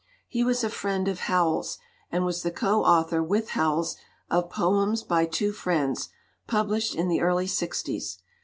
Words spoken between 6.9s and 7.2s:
in